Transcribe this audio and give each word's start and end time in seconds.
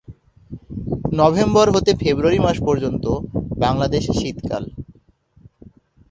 November 1.19 1.67
হতে 1.75 1.91
February 2.01 2.39
মাস 2.39 2.57
পর্যন্ত 2.67 3.05
বাংলাদেশে 3.59 4.13
শীতকাল। 4.13 4.63